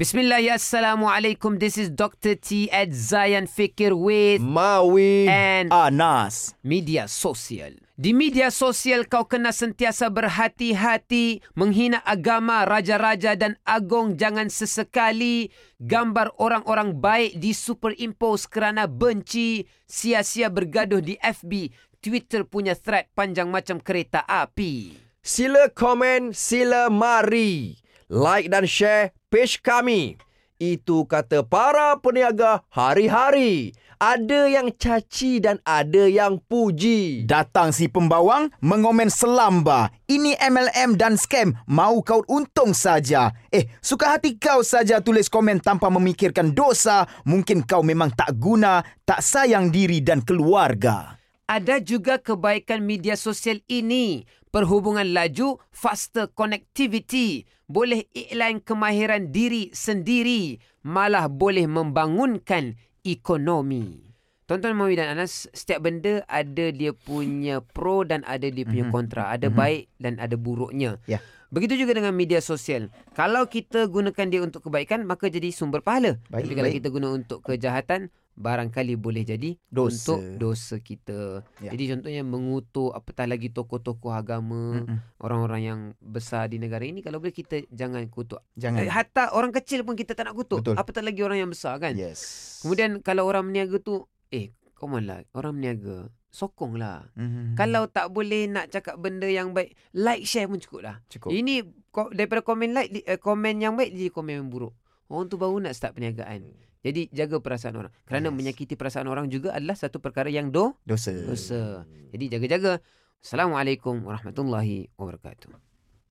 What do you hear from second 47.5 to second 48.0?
kau